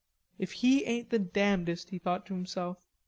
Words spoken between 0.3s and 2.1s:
"If he ain't the damnedest," he